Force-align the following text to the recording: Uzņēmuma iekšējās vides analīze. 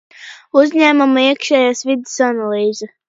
Uzņēmuma 0.61 1.25
iekšējās 1.27 1.85
vides 1.91 2.17
analīze. 2.29 2.91